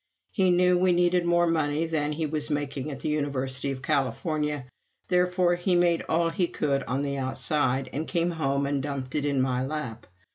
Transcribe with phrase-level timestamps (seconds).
[0.31, 4.65] He knew we needed more money than he was making at the University of California,
[5.09, 9.25] therefore he made all he could on the outside, and came home and dumped it
[9.25, 10.07] in my lap.